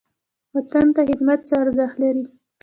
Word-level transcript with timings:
وطن 0.55 0.87
ته 0.95 1.01
خدمت 1.09 1.39
څه 1.47 1.55
ارزښت 1.63 1.95
لري؟ 2.03 2.23